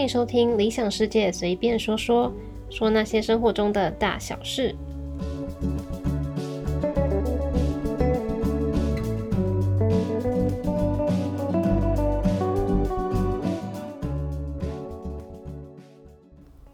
[0.00, 2.32] 欢迎收听《理想世界随便说说》，
[2.74, 4.74] 说那些生活中的大小事。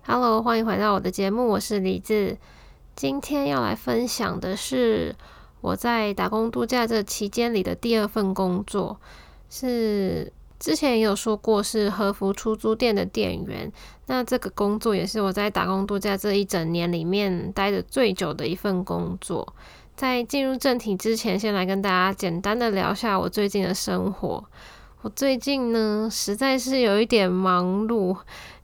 [0.05, 2.39] Hello，欢迎回到我的节目，我是李子。
[2.95, 5.17] 今天要来分享的是
[5.61, 9.01] 我在打工度假这期间里的第二份工作，
[9.51, 10.33] 是。
[10.59, 13.71] 之前也有说过是和服出租店的店员，
[14.07, 19.55] 那这个工作也是我在打工度假这一整年里面待的最久的一份工作。
[19.95, 24.45] 在进入正题之前，先来跟大家简单的聊下我最近的生活。
[25.03, 28.17] 我最近呢，实在是有一点忙碌，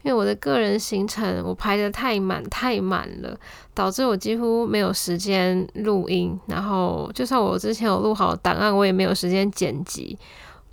[0.02, 3.38] 因为我的个人行程我排的太满太满了，
[3.72, 6.38] 导致我几乎没有时间录音。
[6.46, 10.18] 然后，就算我之前有录好档案，我也没有时间剪辑。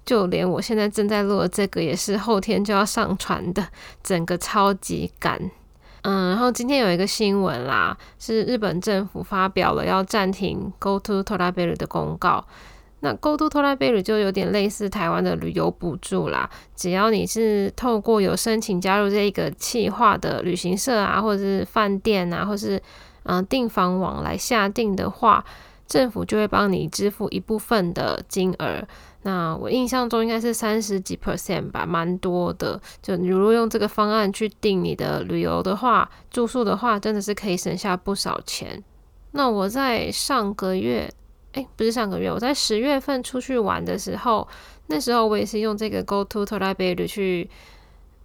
[0.10, 3.64] 就连我现在正在录的这个，也是后天就要上传的，
[4.02, 5.40] 整个超级赶。
[6.02, 12.44] 嗯，然后今天有一个新闻啦，是日本政府发表了要暂停 Go to Toraberu 的公告。
[13.02, 22.82] 那 Go to Toraberu 就有点类似台湾的旅游补助啦，只要你是透过有申请加入这一个企划的旅行社啊，或者是饭店啊，或是
[23.26, 25.46] 嗯订房网来下订的话，
[25.90, 28.88] 政府就会帮你支付一部分的金额。
[29.24, 32.80] 那我印象中应该是三十几 percent 吧，蛮多的。
[33.02, 38.82] 就你如果用这个方案去订你的旅游的话，住宿的话，真的是可以省下不少钱。
[39.32, 41.12] 那我在上个月，
[41.52, 44.48] 哎，不是上个月，我在十月份出去玩的时候，
[44.88, 47.50] 那时候我也是用这个 Go to t o r a b e r 去，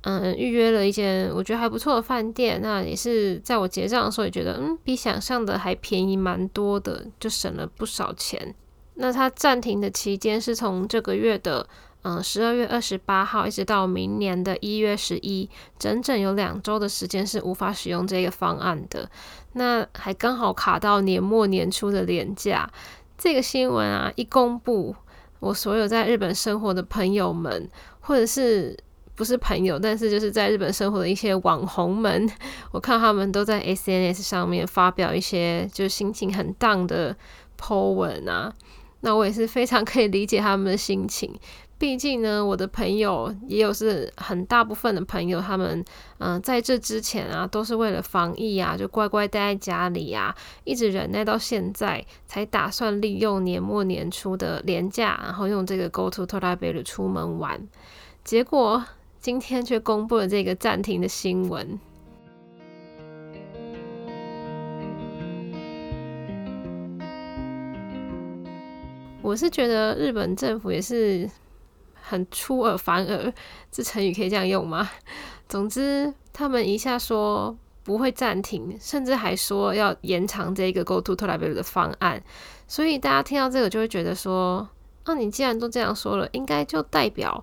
[0.05, 2.61] 嗯，预约了一间我觉得还不错的饭店。
[2.63, 8.55] 那也是在我结账的时候也觉得，嗯，比想象的还便宜蛮多的，就省了不少钱。
[8.95, 11.67] 那它暂停的期间是从这个月的
[12.03, 15.49] 嗯十二月二十八号一直到明年的一月十一，
[15.79, 19.11] 整整有两周的时间是无法使用这个方案的。
[19.55, 22.71] 那还刚好卡到年末年初的年假。
[23.17, 24.95] 这个新闻啊一公布，
[25.41, 28.77] 我所有在日本生活的朋友们，或者是
[29.17, 32.29] 不是朋友，但是就是在日本生活的一些网红们，
[32.73, 37.17] 我看他们都在 SNS 上面发表一些就心情很荡的
[37.59, 38.53] po 文啊。
[39.01, 41.31] 那我也是非常可以理解他们的心情，
[41.79, 45.85] 毕竟呢，我的朋友也有是很大部分的朋友，他们
[46.17, 57.61] 嗯在这之前啊，都是为了防疫啊，就乖乖待在家里啊，一直忍耐到现在，才打算利用年末年初的年假，然后用这个 Go to Toraberu 出门玩，
[58.25, 58.83] 结果
[59.25, 61.81] 今天却公布了这个暂停的新闻。
[69.23, 71.27] 我是觉得日本政府也是
[71.95, 73.33] 很出尔反尔，
[73.73, 74.91] 这成语可以这样用吗？
[75.49, 82.23] 总之，他们一下说不会暂停，甚至还说要延长这个 Go to travel” 的方案，
[82.69, 84.69] 所以大家听到这个就会觉得说，
[85.07, 87.43] 那你既然都这样说了，应该就代表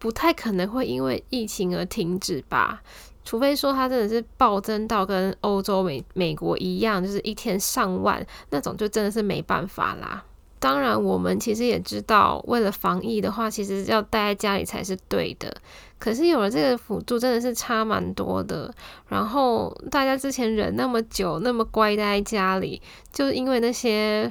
[0.00, 2.82] 不太可能会因为疫情而停止吧？
[3.22, 10.24] 除非说它真的是暴增到跟欧洲美美国一样，就是一天上万那种，就真的是没办法啦。
[10.58, 15.54] 当然，我们其实也知道，为了防疫的话，其实要待在家里才是对的。
[15.98, 18.72] 可是有了这个辅助，真的是差蛮多的。
[19.08, 22.80] 然后大家之前忍那么久，那么乖待在家里，
[23.12, 24.30] 就是因为那些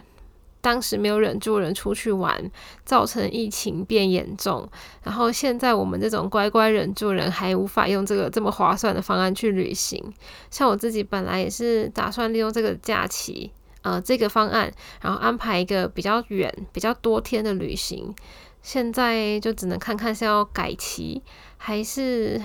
[0.61, 2.51] 当时没有忍住人出去玩，
[2.85, 4.69] 造成疫情变严重。
[5.03, 10.13] 然后现在我们这种乖乖忍住人，还无法用这个这么划算的方案去旅行。
[10.49, 13.51] 像我自己本来也是打算利用这个假期。
[13.81, 14.69] 呃，这个方案，
[15.01, 18.13] 然后安排一个比较远、比较多天的旅行，
[18.61, 21.23] 现在就只能看看是要改期，
[21.55, 22.41] 还是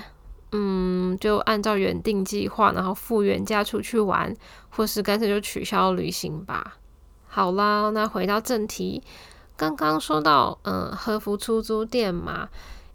[0.52, 4.32] 嗯，就按照原定计划，然后付原价出去玩，
[4.70, 6.76] 或是干脆就取消旅行吧。
[7.34, 9.02] 好啦，那回到正题，
[9.56, 12.48] 刚刚说到嗯，和服出租店嘛，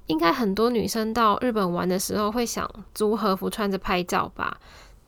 [0.08, 2.66] 应该很多女生到日本玩的时候会想
[2.96, 4.58] 租和服穿着拍照吧？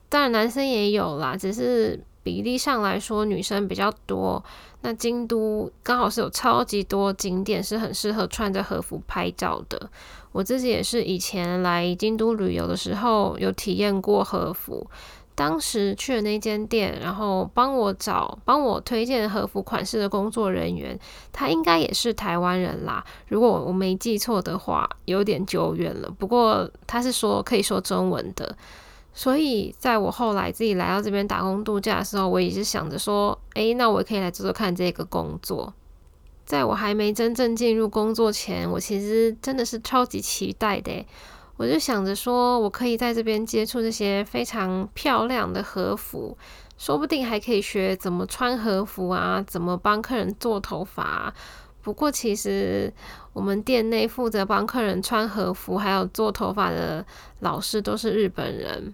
[0.09, 2.03] 当然男生也有啦，只是。
[2.23, 4.43] 比例上来说，女生比较多。
[4.81, 9.89] 那京都刚好是有超级多景点，是很适合穿着和服拍照的。
[10.31, 14.87] 我自己也是以前来京都旅游的时候，有体验过和服。
[15.41, 20.95] 当时去了那间店，然后帮我找、帮我推荐和服款式的工作人员，
[21.31, 23.03] 他应该也是台湾人啦。
[23.27, 26.07] 如果我没记错的话，有点久远了。
[26.11, 28.55] 不过他是说可以说中文的。
[29.15, 35.73] 所以，在我后来自己来到这边打工度假的时候，我也是想着说，诶，那我可以来做做看这个工作。
[36.45, 41.03] 在我还没真正进入工作前，我其实真的是超级期待的。
[41.61, 46.35] 我就想着说，我可以在这边接触这些非常漂亮的和服，
[46.75, 51.31] 说不定还可以学怎么穿和服啊，怎么帮客人做头发。
[51.83, 52.91] 不过，其实
[53.31, 57.05] 我们店内负责帮客人穿和服还有做头发的
[57.41, 58.91] 老师都是日本人，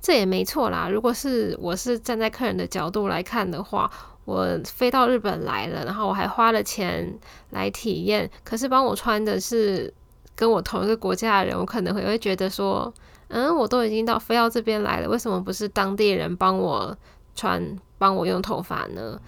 [0.00, 0.88] 这也没错啦。
[0.88, 3.90] 如果是我是站在客人的角度来看的话，
[4.24, 7.18] 我飞到日本来了，然后我还花了钱
[7.50, 9.92] 来体验，可是帮我穿的是
[10.36, 12.92] 跟我同一个国家的人，我可能会会觉得说，
[13.28, 16.96] 嗯，我都已经到飞到这边来了，为什么不是当地人帮我
[17.34, 19.18] 穿、帮我用头发呢？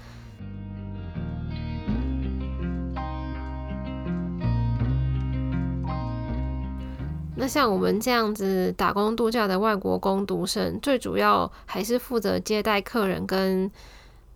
[7.41, 13.71] 那像我们这样子打工度假的外国工读生，最主要还是负责接待客人跟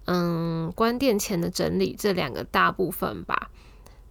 [0.06, 3.50] 嗯关店前的整理这两个大部分吧。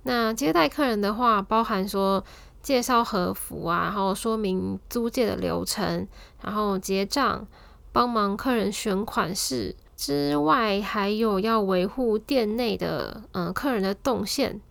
[0.03, 2.21] 那接待客人的话，包含说
[2.61, 6.07] 介绍和服啊，然后说明租借的流程，
[6.41, 7.47] 然后结账，
[7.91, 14.61] 帮忙客人选款式之外，还有要维护店内的嗯客人的动线。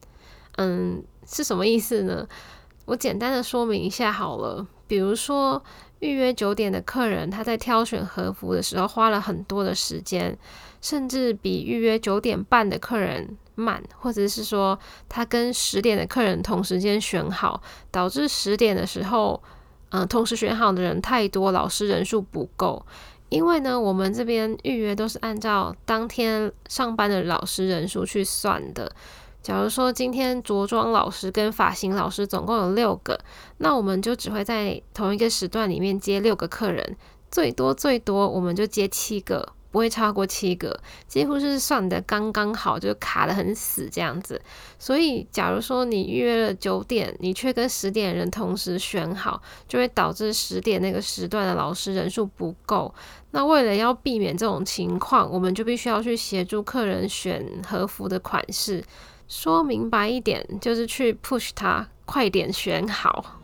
[0.56, 2.26] 嗯，是什么意思呢？
[2.86, 5.62] 我简单的说明一下好了，比如说
[6.00, 10.36] 预约九点的客人，他在挑选和服的时候花了很多的时间，
[10.80, 14.78] 甚至比预约九点半的客人慢，或者是说
[15.08, 17.60] 他跟十点的客人同时间选好，
[17.90, 19.40] 导致十点的时候，
[19.90, 22.84] 嗯，同时选好的人太多，老师人数不够。
[23.28, 28.90] 因为呢，我们这边预约都是按照当天上班的老师人数去算的。
[29.40, 33.18] 假如说今天着装老师跟发型老师总共有六个，
[33.58, 36.96] 那我们就只会在同一个时段里面接六个客人，
[37.30, 44.40] 最多最多我们就接七个，不会超过七个，几乎是算的刚刚好，就卡的很死这样子。
[44.78, 52.92] 所以，假如说你预约了九点，你却跟十点人同时选好，就会导致十点那个时段的老师人数不够。
[53.30, 58.82] 那为了要避免这种情况，我们就必须要去协助客人选和服的款式。
[59.28, 63.39] 说明白一点，就是去 push 他快点选好。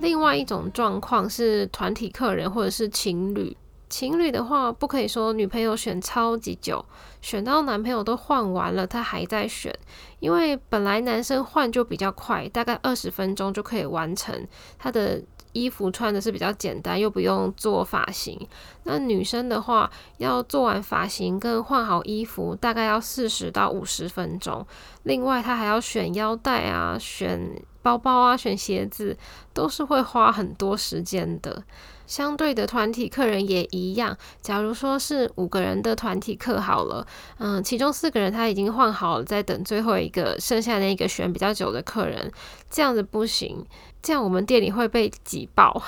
[0.00, 3.56] 另外一种状况是团体客人或者是情侣。
[3.88, 6.84] 情侣的话，不可以说女朋友选超级久，
[7.20, 9.76] 选到男朋友都换完了，她还在选。
[10.20, 14.46] 因为本来男生换就比较快，大概二十分钟就可以完成
[14.78, 15.20] 他的。
[15.52, 18.38] 衣服穿的是比较简单，又不用做发型。
[18.84, 24.66] 那女生的话，要做完发型跟换好衣服，大概要四十到五十分钟。
[25.02, 29.16] 另外，她还要选腰带啊，选包包啊，选鞋子，
[29.52, 31.62] 都是会花很多时间的。
[32.10, 37.06] 相对的团体客人也一样，假如说是五个人的团体客好了，
[37.38, 42.32] 嗯，其中四个人他已经换好了，在等最后一个剩下那个选比较久的客人，
[42.68, 43.64] 这样子不行，
[44.02, 45.80] 这样我们店里会被挤爆，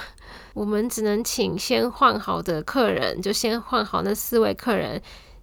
[0.55, 5.03] 我们只能请先换好的客人，就先换好那四位客人。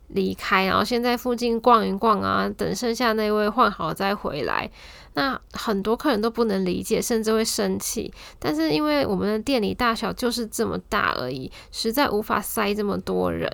[0.09, 4.69] 离开，然后先在附近逛一逛啊，等剩下那位换好再回来。
[5.13, 8.13] 那很多客人都不能理解，甚至会生气。
[8.37, 13.51] 但是因为我们的店里大小就是这么大而已，实在无法塞这么多人。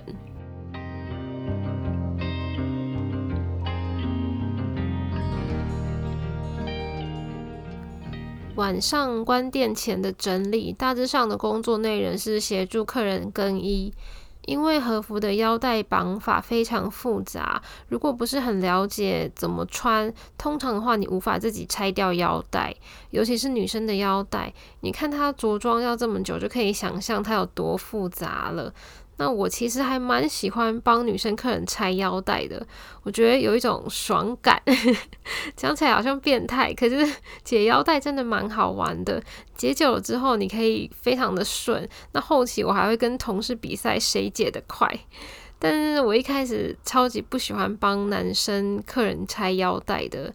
[8.54, 13.92] 晚上关店前的整理，大致上的工作内容是协助客人更衣。
[14.46, 22.74] 因为和服的腰带绑法非常复杂，如果不是很了解怎么穿，通常的话你无法自己拆掉腰带，
[23.10, 24.52] 尤其是女生的腰带。
[24.80, 28.72] 你看她着装要这么久，就可以想象它有多复杂了。
[29.18, 32.66] 那我其实还蛮喜欢帮女生客人拆腰带的，
[33.02, 34.60] 我觉得有一种爽感，
[35.56, 39.22] 讲起来好像变态，可是 解腰带真的蛮好玩的。
[39.54, 41.88] 解久了之后，你可以非常的顺。
[42.12, 44.86] 那后期我还会跟同事比赛谁解的快，
[45.58, 50.34] 但是我一开始超级不喜欢帮男生客人拆腰带的。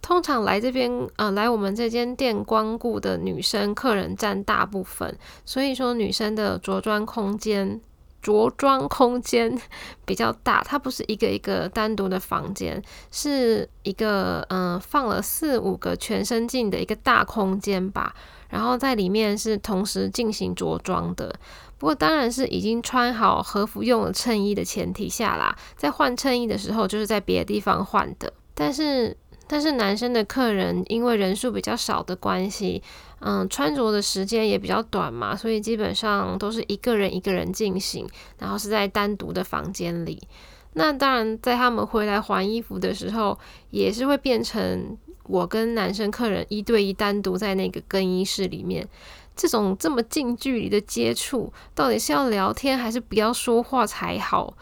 [0.00, 7.80] 通常来这边，呃，来我们这间店光顾的女生客人占大部分，所以说女生的着装空间。
[8.22, 9.60] 着装空间
[10.06, 18.14] 比较大，它不是一个一个单独的房间，是一个嗯放了四五个全身镜的一个大空间吧。
[18.48, 21.34] 然后在里面是同时进行着装的，
[21.78, 29.16] 不过当然是已经穿好和服用的衬衣的前提下啦，在换衬衣的时候就是在别的地方换的，但是。
[29.48, 32.82] 但是男生的客人因为人数比较少的关系，
[33.24, 38.04] 嗯，穿着的时间也比较短嘛，所以基本上都是一个人一个人进行，
[38.38, 40.20] 然后是在单独的房间里。
[40.74, 43.38] 那当然，在他们回来还衣服的时候，
[43.70, 48.88] 也是会变成我跟男生客人一对一单独在那个更衣室里面。
[49.36, 54.54] 这种这么近距离的接触，到底是要聊天还是不要说话才好？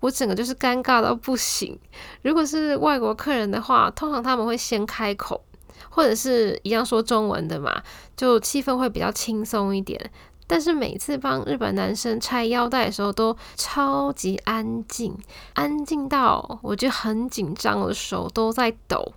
[0.00, 1.78] 我整个就是尴尬到不行。
[2.22, 5.42] 如果是外国客人的话，通常他们会先开口，
[5.90, 7.82] 或者是一样说中文的嘛，
[8.16, 10.10] 就气氛会比较轻松一点。
[10.46, 15.16] 但是每次帮日本男生拆腰带的时候，都超级安静，
[15.54, 19.12] 安静到我就很紧张，我的手都在抖。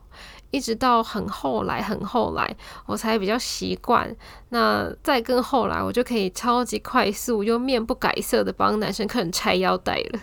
[0.50, 2.56] 一直到很后来，很后来，
[2.86, 4.16] 我才比较习惯。
[4.50, 10.20] 那再更后来，我就可以超级快速又面不改色的帮男生客人拆腰带了。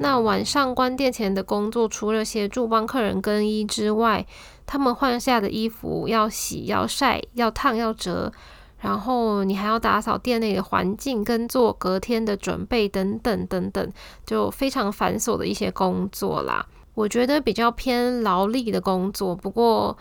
[0.00, 4.26] 那晚上关店前的工作，除了协助帮客人更衣之外，
[4.66, 8.32] 他们换下的衣服要洗、要晒、要烫、要折。
[8.78, 13.92] 然后你还要打扫店内的环境，跟做隔天的准备等等等等，
[14.24, 16.64] 就非常繁琐的一些工作啦。
[16.94, 19.36] 我觉得比较偏劳力的工作。
[19.36, 19.96] 不过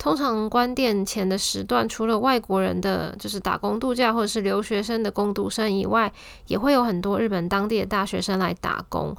[0.00, 6.10] 通常关店前的时段，除了外国人的就是打工度假或者是留学生的工读生以外，
[6.46, 9.14] 也会有很多日本当地的大学生来打工。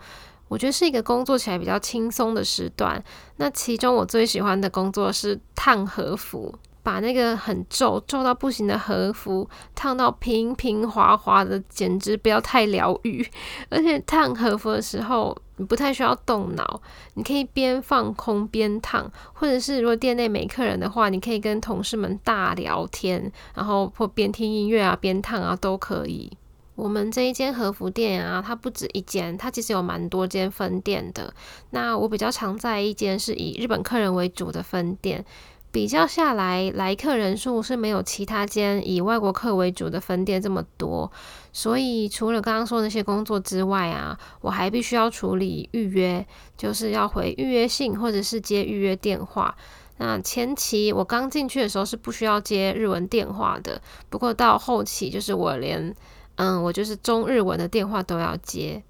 [0.48, 3.02] 我觉得是一个工作起来比较轻松的时段。
[3.38, 6.52] 那其中我最喜欢的工作是烫和服。
[6.84, 13.24] 把那个很皱皱到不行的和服烫到平平滑滑的，简直不要太疗愈。
[13.70, 16.82] 而且烫和服的时候，你不太需要动脑，
[17.14, 26.36] 你可以边放空边烫，或者是如果店内没客人的话，你可以跟同事们大聊天，然后或边听音乐啊边烫啊都可以。
[26.74, 31.32] 我们这一间和服店啊，它不止一间，它其实有蛮多间分店的。
[31.70, 35.24] 那我比较常在一间是以日本客人为主的分店。
[35.72, 41.10] 比较下来，来客人数是没有其他间以外国客为主的分店这么多，
[41.54, 49.56] 所以除了刚刚说那些工作之外啊，我还必须要处理预约，就是要回预约信或者是接预约电话。
[49.98, 55.96] 那前期我刚进去的时候是不需要接日文电话的，不过到后期就是我连
[56.36, 58.84] 嗯，我就是中日文的电话都要接，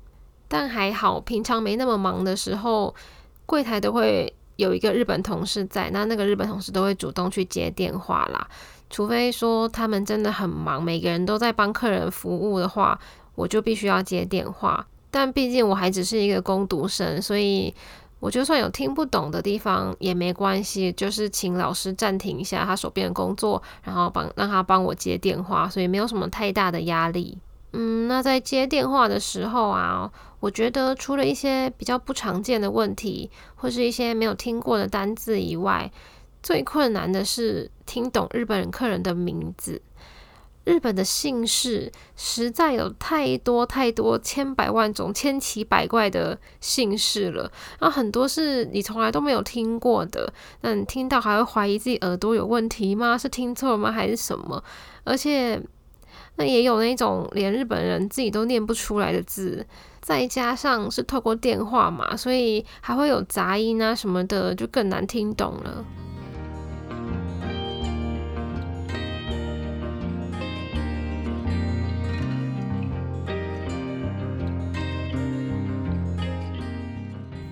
[0.47, 2.95] 但还好，平常没那么忙的时候，
[3.45, 4.33] 柜台都会。
[4.62, 8.48] 有一个日本同事在，那那个日本同事都会主动去接电话啦。
[8.91, 13.00] 除非说他们真的很忙，每个人都在帮客人服务的话，
[13.34, 14.86] 我就必须要接电话。
[15.10, 17.74] 但毕竟我还只是一个工读生，所以
[18.20, 27.38] 我就算有听不懂的地方也没关系，就是请老师暂停一下他手边的工作，然后帮让他帮我接电话，所以没有什么太大的压力。
[27.73, 30.11] 嗯，那在接电话的时候啊，
[30.41, 35.89] 我觉得除了一些比较不常见的问题，或是一些没有听过的单字以外，
[36.43, 39.81] 最困难的是听懂日本客人的名字。
[40.65, 47.49] 日本的姓氏实在有太多太多千百万种千奇百怪的姓氏了，
[47.79, 53.17] 然后很多是你从来都没有听过的，那你听到还会怀疑自己耳朵有问题吗？
[53.17, 53.91] 是听错了吗？
[53.91, 54.61] 还是什么？
[55.05, 55.61] 而且。
[56.35, 59.65] 那也有那种连日本人自己都念不出来的字，
[60.01, 65.85] 再加上是透过电话嘛，所以还会有杂音啊什么的，就更难听懂了。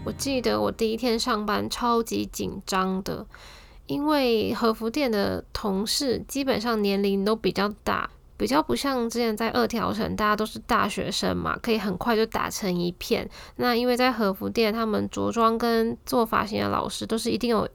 [0.05, 3.23] 我记得我第一天上班超级紧张的，
[3.85, 8.09] 因为和服店的同事基本上年龄都比较大。
[8.39, 13.29] 比较不像之前在二条城，大家都是大学生嘛，可以很快就打成一片。
[13.57, 17.67] 那因为在和服店，他们着装跟做发型的老师都是一定有，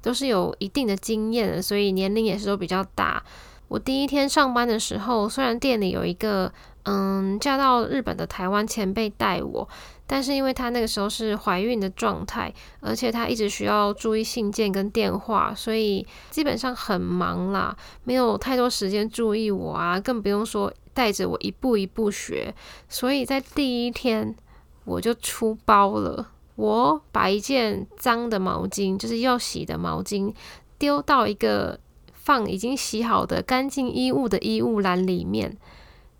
[0.00, 3.20] 都是有一定的经验的，所以年龄也是都比较大。
[3.66, 6.52] 我第一天上班的时候，虽然店里有一个
[6.84, 9.68] 嗯嫁到日本的台湾前辈带我。
[10.12, 22.54] 但是因为她那个时候是怀孕的状态，而且她一直需要注意信件跟电话，所以基本上很忙啦，没有太多时间注意我啊，更不用说带着我一步一步学。
[22.90, 24.36] 所以在第一天
[24.84, 30.34] 我就出包了，我把一件脏的毛巾，就是要洗的毛巾，
[30.76, 31.80] 丢到一个
[32.12, 35.56] 放已经洗好的干净衣物的衣物篮里面。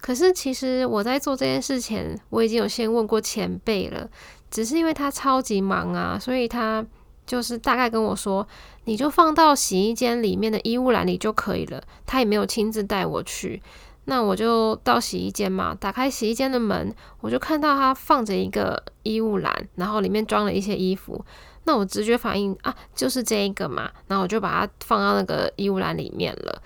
[0.03, 4.11] 可是其实我在做这件事前，我已经有先问过前辈了，
[4.51, 6.85] 只是因为他超级忙啊，所以他
[7.25, 8.45] 就是大概跟我说，
[8.85, 11.81] 你就放到洗衣间里面的衣物篮里就可以了。
[12.05, 13.63] 他也没有亲自带我去。
[14.07, 21.25] 那我就到洗衣间嘛，打开洗衣间的门，我就看到他放着一个衣物篮，然后里面装了一些衣服。
[21.63, 26.61] 那我直觉反应啊，就是这一个嘛，然后我就把它放到那个衣物篮里面了。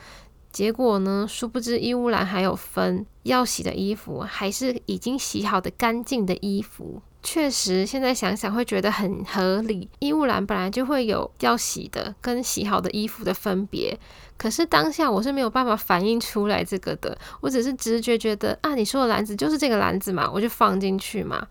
[0.57, 7.03] 结果呢，殊不知衣物篮还有分要洗的衣服，还是已经洗好的干净的衣服。
[7.23, 9.87] 确实，现在想想会觉得很合理。
[9.99, 14.01] 衣物篮本来就会有要洗的跟洗好的衣服的分别，
[14.39, 17.19] 可是当下我是没有办法反映出来这个的。
[17.43, 21.47] 我只是直觉觉得啊，你说的篮子就是这个篮子嘛，我就放进去嘛。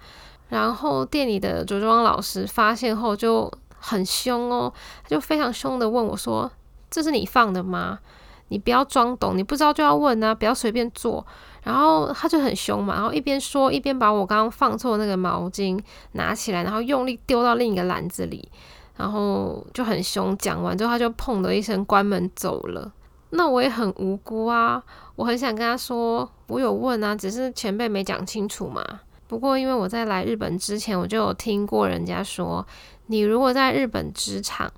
[0.49, 6.51] 然后店里的着装老师发现后就很凶哦，他就非常凶的问我说
[6.89, 7.99] ：“这是你放的吗？
[8.49, 11.25] 你不要装懂，你不知道就要问啊，不要随便做。”
[11.63, 15.79] 然后他就很凶嘛，然后一边说一边把我刚刚放错那个毛巾
[16.11, 18.47] 拿起来，然后用力丢到另一个篮子里，
[18.95, 20.37] 然后就很凶。
[20.37, 22.91] 讲完之后，他就砰的一声关门走了。
[23.31, 24.81] 那我也很无辜啊，
[25.15, 28.83] 我很想跟他说，我有问啊，只是前辈没讲清楚嘛。
[29.27, 32.63] 不过因为我在来日本之前，我就有听过人家说，
[33.07, 34.71] 你如果在日本职场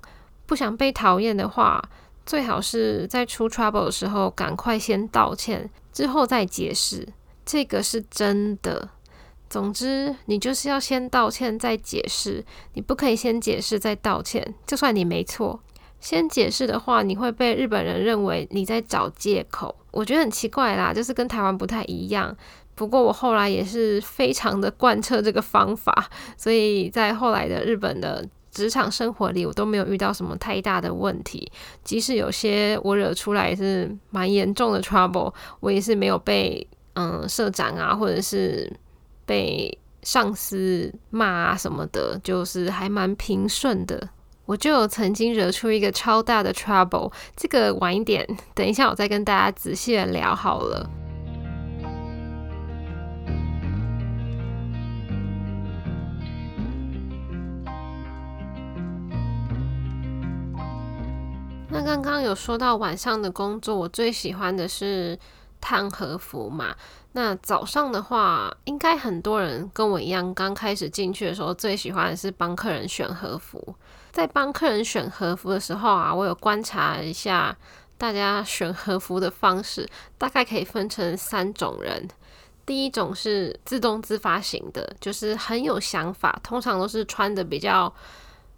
[0.46, 1.82] 不想被讨厌的话，
[2.28, 5.70] 最好是在出 trouble 的时候赶快先道歉。
[5.94, 7.08] 之后再解释，
[7.46, 8.90] 这个是真的。
[9.48, 12.44] 总之，你就是要先道歉再解释，
[12.74, 14.54] 你不可以先解释再道歉。
[14.66, 15.58] 就算你没错，
[16.00, 19.74] 先解释的话，你会被日本人认为你在找借口。
[19.90, 22.36] 我觉得很奇怪啦，就是跟台湾不太一样。
[22.74, 28.28] 不过我后来也是非常的贯彻这个方法，所以在后来的日本的。
[28.58, 31.48] 职场生活里，我都没有遇到什么太大的问题。
[31.84, 38.68] 即使有些我惹出来是蛮严重的 trouble，我也是没有被嗯社长啊，或者是
[39.24, 44.08] 被上司骂啊什么的，就是还蛮平顺的。
[44.44, 51.07] 我就曾经惹出一个超大的 trouble，这个晚一点，等一下我再跟大家仔细的聊好了。
[61.70, 65.18] 那刚刚有说到晚上的工作，我最喜欢的是
[65.60, 66.74] 烫和服嘛。
[67.12, 73.74] 那早上的话，应该很多人跟我一样，刚开始进去的时候，最喜欢的是帮客人选和服。
[74.10, 77.54] 在帮客人选和服的时候啊，我有观察一下
[77.98, 82.08] 大家选和服的方式，大概可以分成三种人。
[82.64, 87.92] 第一种是自动自发型的，就是很有想法，通常都是穿的比较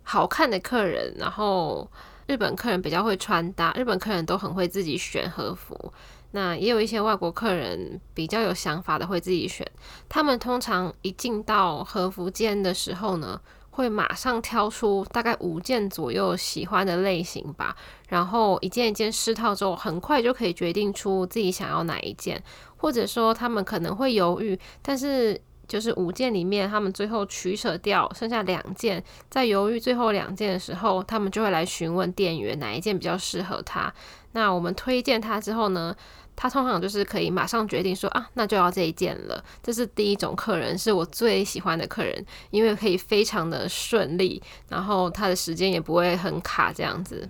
[0.04, 1.88] 好看的客人，然后。
[2.30, 5.92] 日本客人比较会穿搭，日本客人都很会自己选和服。
[6.30, 9.68] 那也有一些外国客人比较有想法的，会自己选。
[10.08, 13.40] 他们通常一进到和服间的时候呢，
[13.70, 17.74] 会马上挑出大概五件左右喜欢的类型吧，
[18.08, 22.40] 然后一件一件试套之后，很快就可以决定出自己想要哪一件，
[22.76, 25.40] 或者说他们可能会犹豫，但是。
[25.70, 33.94] 就是五件里面，他们最后取舍掉，剩下两件，在犹豫最后两件的时候，他们就会来询问店员哪一件比较适合他。
[34.33, 35.94] 那我们推荐他之后呢，
[36.35, 39.44] 他通常就是可以马上决定说啊，那就要这一件了。
[39.62, 47.28] 这是第一种客人，是我最喜欢的客人，因为可以非常的顺利，然后他的时间也不会很卡这样子。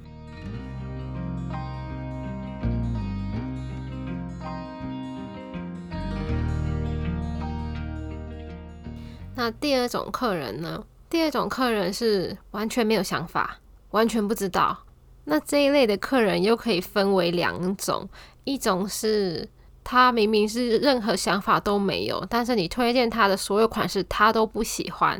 [9.40, 10.84] 那第二种客人呢？
[11.08, 13.58] 第二种客人是完全没有想法，
[13.92, 14.84] 完全不知道。
[15.24, 18.06] 那这一类的客人又可以分为两种：
[18.44, 19.48] 一种是
[19.82, 25.18] 他明明是任何想法都没有，但是你推荐他的所有款式他都不喜欢；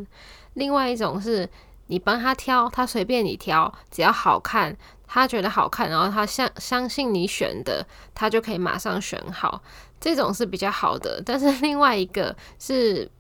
[0.52, 1.48] 另外一种是
[1.87, 9.62] 你帮他挑，他随便你挑，只要好看，他觉得好看，然后他相相信你选的，他就可以马上选好。
[9.98, 11.22] 这种是比较好的。
[11.24, 13.11] 但是另外一个是。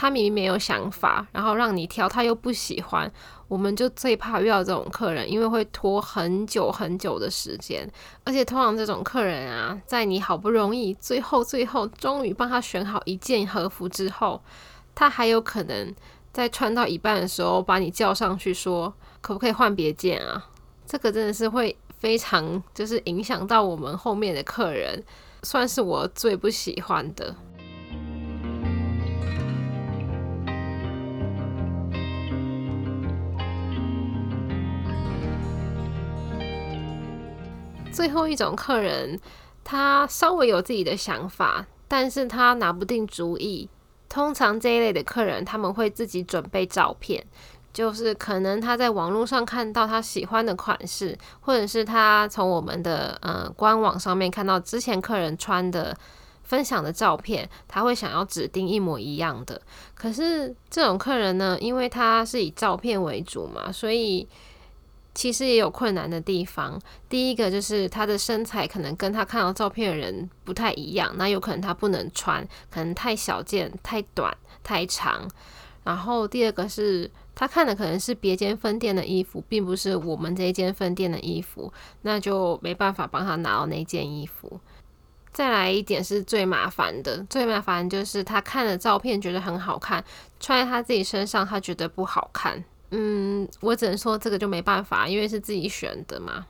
[0.00, 3.10] 他明明没有想法，然后让你挑，他又不喜欢，
[3.48, 7.84] 我们就最怕遇到这种客人，因为会拖很久很久的时间，
[8.22, 14.40] 而且通常这种客人啊，在你好不容易最后最后终于帮他选好一件和服之后，
[14.94, 15.92] 他还有可能
[16.32, 20.46] 在穿到一半的时候把你叫上去说，可不可以换别件啊？
[20.86, 25.02] 这个真的是会非常就是影响到我们后面的客人，
[25.42, 27.34] 算是我最不喜欢的。
[37.98, 39.18] 最后一种客人，
[39.64, 43.68] 他稍微有自己的想法，但是他拿不定主意。
[44.08, 47.26] 通常这一类的客人，他们会自己准备照片，
[47.72, 55.92] 就是可能他在网络上看到他喜欢的款式，或者是他从我们的呃官网上面看到之前客人穿的
[56.44, 59.60] 分享的照片，他会想要指定一模一样的。
[59.96, 64.28] 可是这种客人呢，因为他是以照片为主嘛，所以
[65.18, 66.80] 其实也有困难的地方。
[67.08, 75.28] 第一个就是他的身材可能跟他看到照片的人不太一样，那有可能他不能穿，可能太小件、太短、太长。
[75.82, 84.60] 然后第二个是他看的可能是别间分店的衣服，并不是我们这一间分店的衣服，那就没办法帮他拿到那件衣服。
[85.32, 90.04] 再来一点是最麻烦的，最麻烦就是他看了照片觉得很好看，
[90.38, 92.62] 穿在他自己身上他觉得不好看。
[92.90, 96.46] 嗯，我只能说这个就没办法，因为是自己选的嘛。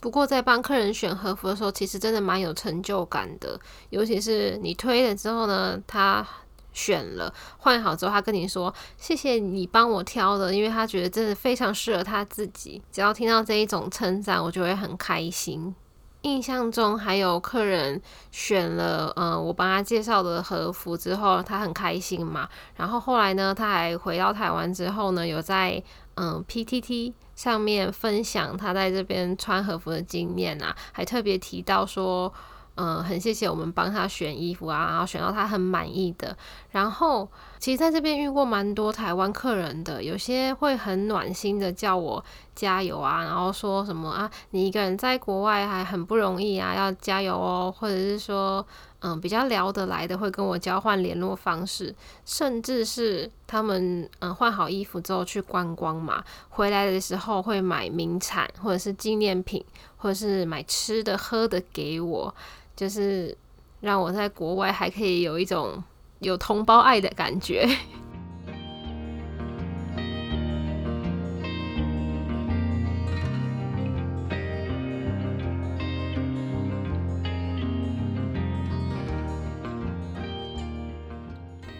[0.00, 3.58] 不过在帮客人选和服的时候，其实真的蛮有成就感的，
[3.90, 6.26] 尤其是你推了之后呢，他。
[6.74, 15.74] 选了换好之后，他跟你说：“谢谢你帮我挑的，因为他觉得真的非常适合他自己。”只要听到这一种称赞，我就会很开心。
[16.22, 22.48] 印象中还有客人选了，嗯，我帮他介绍的和服之后，他很开心嘛。
[22.76, 25.82] 然后后来呢，他还回到台湾之后呢，有在
[26.14, 32.32] 嗯 PTT 上面分享他在这边穿和服的经验啊，还特别提到说。
[32.74, 36.34] 嗯，很谢谢我们帮他选衣服啊，然后选到他很满意的。
[36.70, 48.64] 然后，其实在这边遇过蛮多台湾客人的，有些会很暖心的叫我加油啊，然后说什么啊，你一个人在国外还很不容易啊，要加油哦，或者是说，
[49.00, 59.64] 嗯，比较聊得来的会跟我交换联络方式，甚至是他们嗯换好衣服之后去观光嘛，回来的时候会买名产或者是纪念品，
[59.96, 62.34] 或者是买吃的喝的给我。
[62.74, 63.36] 就是
[63.80, 65.82] 让我在国外还可以有一种
[66.20, 67.68] 有同胞爱的感觉。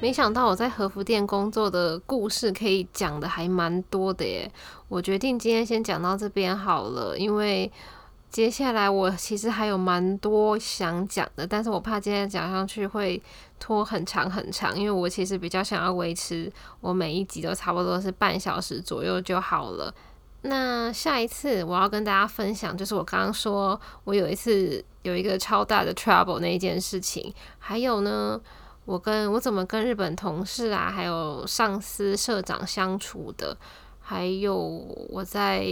[0.03, 4.51] 没想到我在和服店工作的故事可以讲的还蛮多的耶！
[4.89, 7.71] 我决定今天先讲到这边好了，因为。
[8.29, 13.23] 接下来我其实还有蛮多想讲的，但是我怕今天讲上去会
[13.61, 19.95] 拖很长很长，因为我其实比较想要维持我每一集都差不多是半小时左右就好了。
[20.41, 28.41] 那下一次我要跟大家分享，就是我刚刚说我有一次有一个超大的 trouble 那一件事情，还有呢，
[28.85, 33.57] 我跟我怎么跟日本同事啊，还有上司社长相处的，
[34.01, 35.65] 还有我在。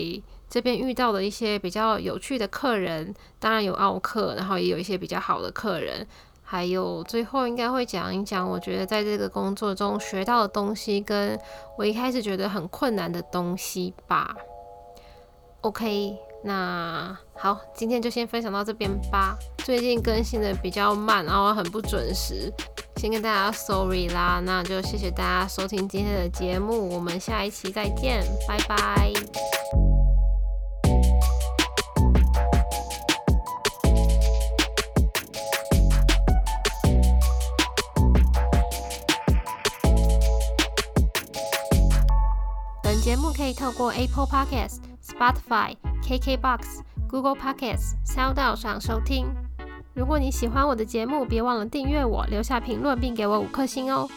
[0.51, 6.05] 这边遇到的一些比较有趣的客人，当然有奥客，然后也有一些比较好的客人，
[6.43, 11.39] 还有最后应该会讲一讲，我觉得在这个工作中学到的东西，跟
[11.79, 14.35] 我一开始觉得很困难的东西吧。
[15.61, 19.39] OK，那好，今天就先分享到这边吧。
[19.59, 22.53] 最近更新的比较慢，然后很不准时，
[23.01, 24.43] 先跟大家 sorry 啦。
[24.45, 29.11] 那就谢谢大家收听今天的节目，我们下一期再见，拜拜。
[42.83, 45.75] 本节目可以透过 Apple Podcasts、Spotify、
[46.07, 49.35] KKBox、Google Podcasts 播到上收听。
[49.93, 54.09] 如果你喜欢我的节目，别忘了订阅我，留下评论，并给我五颗星哦。